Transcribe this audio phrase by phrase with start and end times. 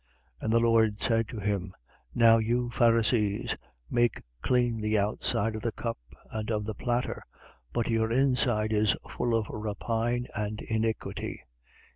[0.41, 0.41] 11:39.
[0.45, 1.71] And the Lord said to him:
[2.15, 3.55] Now you, Pharisees,
[3.87, 5.99] make clean the outside of the cup
[6.31, 7.21] and of the platter:
[7.71, 11.43] but your inside is full of rapine and iniquity.